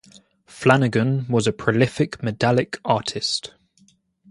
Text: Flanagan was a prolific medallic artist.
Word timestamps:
Flanagan 0.47 1.27
was 1.29 1.45
a 1.45 1.53
prolific 1.53 2.23
medallic 2.23 2.79
artist. 2.83 3.53